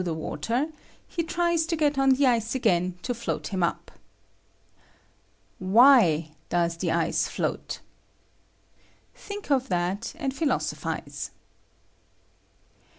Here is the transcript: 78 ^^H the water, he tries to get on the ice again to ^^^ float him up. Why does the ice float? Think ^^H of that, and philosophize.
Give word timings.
78 0.03 0.11
^^H 0.11 0.15
the 0.19 0.25
water, 0.27 0.67
he 1.07 1.21
tries 1.23 1.67
to 1.67 1.75
get 1.75 1.95
on 1.99 2.09
the 2.13 2.25
ice 2.25 2.55
again 2.55 2.97
to 3.03 3.13
^^^ 3.13 3.15
float 3.15 3.49
him 3.49 3.61
up. 3.61 3.91
Why 5.59 6.31
does 6.49 6.77
the 6.77 6.89
ice 6.91 7.27
float? 7.27 7.81
Think 9.13 9.45
^^H 9.45 9.55
of 9.55 9.67
that, 9.69 10.13
and 10.17 10.33
philosophize. 10.35 11.29